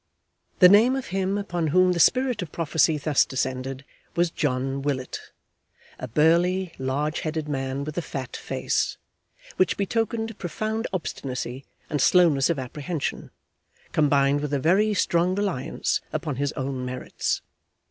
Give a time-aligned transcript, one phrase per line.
[0.57, 3.85] The name of him upon whom the spirit of prophecy thus descended
[4.15, 5.19] was John Willet,
[5.99, 8.97] a burly, large headed man with a fat face,
[9.57, 13.29] which betokened profound obstinacy and slowness of apprehension,
[13.91, 17.43] combined with a very strong reliance upon his own merits.